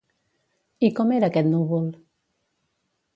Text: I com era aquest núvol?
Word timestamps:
I 0.87 0.89
com 0.99 1.13
era 1.17 1.29
aquest 1.33 1.49
núvol? 1.51 1.87